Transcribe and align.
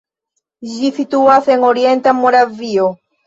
Ĝi 0.69 0.89
situas 0.95 1.51
en 1.57 1.67
orienta 1.69 2.15
Moravio. 2.23 2.89